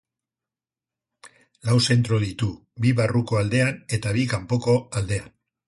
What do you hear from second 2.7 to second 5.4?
bi barruko aldean eta bi kanpoko aldean.